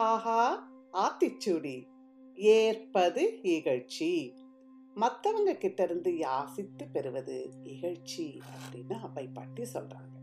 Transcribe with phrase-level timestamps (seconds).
[0.00, 1.86] ஆஹா ஆத்திச்சூடி.
[2.34, 4.34] ஏற்பது இகழ்ச்சி.
[4.96, 10.14] மற்றவங்க கிட்ட இருந்து யாசித்து பெறுவது இகழ்ச்சி அப்படின்னு அவை பாட்டி சொல்றாங்க.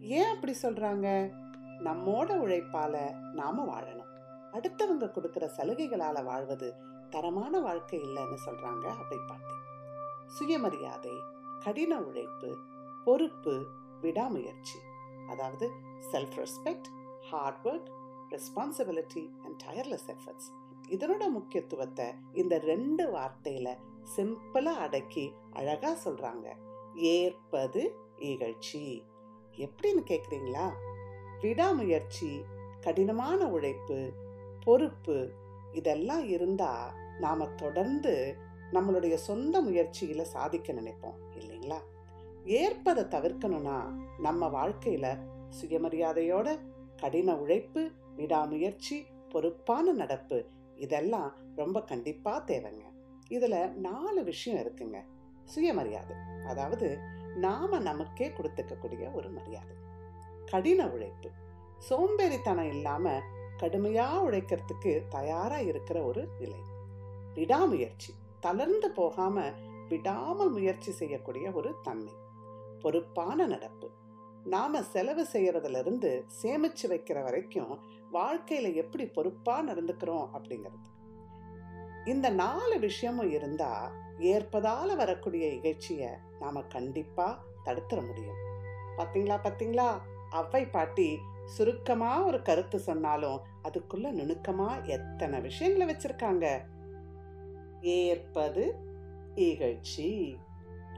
[0.00, 1.32] ஏன் அப்படி சொல்றாங்க?
[1.78, 4.12] நம்மோட உழைப்பால நாம வாழணும்.
[4.52, 6.74] அடுத்தவங்க கொடுக்கிற சலுகைகளால வாழ்வது
[7.10, 9.54] தரமான வாழ்க்கை இல்லைன்னு சொல்றாங்க அவை பாட்டி.
[10.26, 11.12] சுயமரியாதை
[11.60, 12.58] கடின உழைப்பு
[13.04, 13.66] பொறுப்பு
[14.00, 14.78] விடாமுயற்சி.
[15.28, 15.70] அதாவது
[16.12, 16.84] self respect
[17.30, 23.76] hard work responsibility and tireless efforts இதனோட முக்கியத்துவத்தை இந்த ரெண்டு வார்த்தையில
[24.16, 26.46] சிம்பிளா அடக்கி அழகா சொல்றாங்க.
[26.94, 29.02] ஏற்பது இகழ்ச்சி.
[29.56, 30.70] எப்படின்னு கேக்குறீங்களா?
[31.40, 32.44] விடாமுயற்சி
[32.80, 34.12] கடினமான உழைப்பு
[34.64, 35.30] பொறுப்பு
[35.72, 38.36] இதெல்லாம் இருந்தா நாம தொடர்ந்து
[38.72, 41.78] நம்மளுடைய சொந்த முயற்சியில சாதிக்க நினைப்போம் இல்லைங்களா?
[42.44, 45.18] ஏற்பதை தவிர்க்கணும்னா நம்ம வாழ்க்கையில
[45.60, 46.58] சுயமரியாதையோட
[46.96, 50.44] கடின உழைப்பு விடாமுயற்சி பொறுப்பான நடப்பு
[50.76, 52.84] இதெல்லாம் ரொம்ப கண்டிப்பாக தேவைங்க.
[53.28, 55.04] இதில் நாலு விஷயம் இருக்குங்க.
[55.44, 56.16] சுயமரியாதை.
[56.48, 56.98] அதாவது
[57.36, 59.76] நாம நமக்கே கொடுத்துக்கக்கூடிய ஒரு மரியாதை.
[60.46, 61.30] கடின உழைப்பு.
[61.90, 63.20] சோம்பேறித்தனம் இல்லாமல்
[63.56, 66.58] கடுமையாக உழைக்கிறதுக்கு தயாராக இருக்கிற ஒரு நிலை.
[67.34, 68.14] விடாமுயற்சி.
[68.40, 69.52] தளர்ந்து போகாமல்
[69.88, 72.12] விடாமல் முயற்சி செய்யக்கூடிய ஒரு தன்மை.
[72.80, 73.90] பொறுப்பான நடப்பு.
[74.46, 77.78] நாம செலவு செய்யறதுல இருந்து சேமிச்சு வைக்கிற வரைக்கும்
[78.12, 80.86] வாழ்க்கையில எப்படி பொறுப்பா நடந்துக்கிறோம் அப்படிங்கிறது.
[82.04, 86.10] இந்த நாலு விஷயமும் இருந்தா ஏற்பதால வரக்கூடிய இகழ்ச்சிய
[86.40, 88.36] நாம கண்டிப்பா தடுத்துற முடியும்.
[88.96, 90.00] பாத்தீங்களா பாத்தீங்களா?
[90.30, 96.66] அவ்வை பாட்டி சுருக்கமா ஒரு கருத்து சொன்னாலும் அதுக்குள்ள நுணுக்கமா எத்தனை விஷயங்களை வச்சிருக்காங்க?
[97.80, 98.74] ஏற்பது
[99.34, 100.36] இகழ்ச்சி.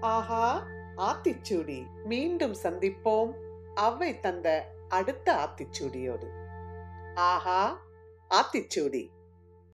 [0.00, 0.66] ஆஹா!
[0.96, 3.32] ஆத்திச்சூடி மீண்டும் சந்திப்போம்.
[3.74, 6.28] அவ்வை தந்த அடுத்த ஆத்திச்சூடியோடு.
[7.14, 7.80] ஆஹா
[8.30, 9.08] ஆத்திச்சூடி.